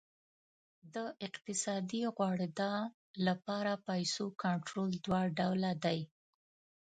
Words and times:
د 0.93 0.95
اقتصادي 1.27 2.01
غوړېدا 2.15 2.75
لپاره 3.27 3.71
پیسو 3.87 4.25
کنټرول 4.43 4.91
دوه 5.05 5.21
ډوله 5.37 5.71
دی. 5.85 5.99